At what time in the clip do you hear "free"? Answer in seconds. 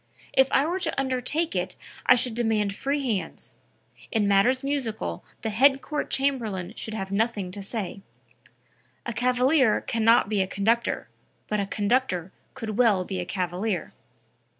2.75-3.05